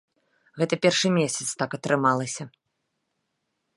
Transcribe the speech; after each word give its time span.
Гэта 0.61 0.79
першы 0.85 1.11
месяц 1.17 1.47
так 1.59 1.75
атрымалася. 1.79 2.43